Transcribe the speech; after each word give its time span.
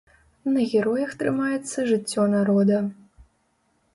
На 0.53 0.61
героях 0.71 1.11
трымаецца 1.19 1.85
жыццё 1.91 2.23
народа. 2.35 2.77